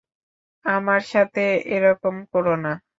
আমার 0.65 1.01
সাথে 1.11 1.43
এরকম 1.75 2.15
করো 2.33 2.55
না। 2.63 2.73